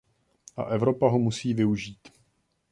A 0.57 0.63
Evropa 0.63 1.07
ho 1.09 1.19
musí 1.19 1.53
využít. 1.53 2.09